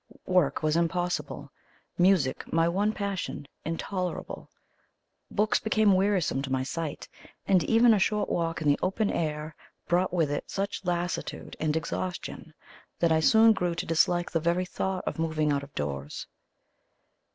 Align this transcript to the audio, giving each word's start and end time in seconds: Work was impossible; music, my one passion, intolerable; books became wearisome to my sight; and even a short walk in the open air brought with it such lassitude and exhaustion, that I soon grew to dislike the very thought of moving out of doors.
Work 0.25 0.63
was 0.63 0.75
impossible; 0.75 1.51
music, 1.95 2.51
my 2.51 2.67
one 2.67 2.91
passion, 2.91 3.47
intolerable; 3.63 4.49
books 5.29 5.59
became 5.59 5.93
wearisome 5.93 6.41
to 6.41 6.51
my 6.51 6.63
sight; 6.63 7.07
and 7.45 7.63
even 7.65 7.93
a 7.93 7.99
short 7.99 8.27
walk 8.27 8.63
in 8.63 8.67
the 8.67 8.79
open 8.81 9.11
air 9.11 9.55
brought 9.87 10.11
with 10.11 10.31
it 10.31 10.49
such 10.49 10.83
lassitude 10.85 11.55
and 11.59 11.75
exhaustion, 11.77 12.55
that 12.97 13.11
I 13.11 13.19
soon 13.19 13.53
grew 13.53 13.75
to 13.75 13.85
dislike 13.85 14.31
the 14.31 14.39
very 14.39 14.65
thought 14.65 15.03
of 15.07 15.19
moving 15.19 15.51
out 15.53 15.61
of 15.61 15.71
doors. 15.75 16.25